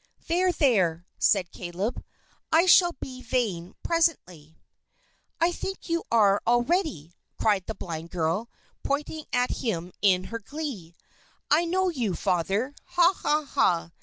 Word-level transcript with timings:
"There! 0.25 0.51
There!" 0.51 1.05
said 1.19 1.51
Caleb, 1.51 2.03
"I 2.51 2.65
shall 2.65 2.93
be 2.93 3.21
vain 3.21 3.75
presently." 3.83 4.57
"I 5.39 5.51
think 5.51 5.89
you 5.89 6.03
are 6.11 6.41
already!" 6.47 7.13
cried 7.39 7.67
the 7.67 7.75
blind 7.75 8.09
girl, 8.09 8.49
pointing 8.81 9.25
at 9.31 9.57
him 9.61 9.91
in 10.01 10.23
her 10.33 10.39
glee. 10.39 10.95
"I 11.51 11.65
know 11.65 11.89
you, 11.89 12.15
Father! 12.15 12.73
Ha, 12.83 13.13
ha, 13.13 13.43
ha! 13.45 13.91